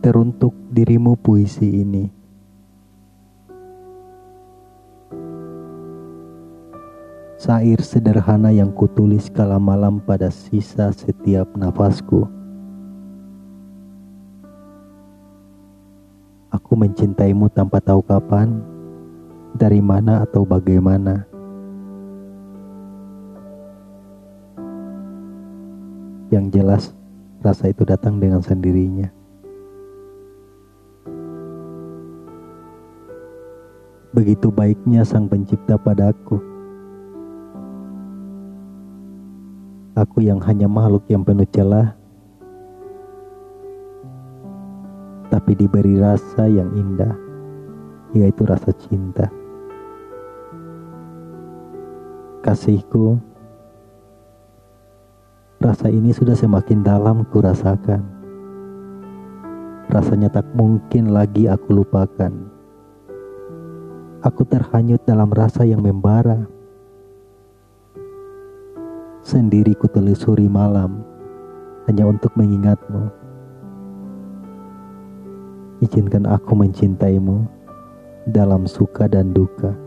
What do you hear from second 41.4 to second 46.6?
celah, tapi diberi rasa